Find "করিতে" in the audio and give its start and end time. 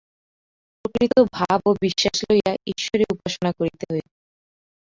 3.59-3.85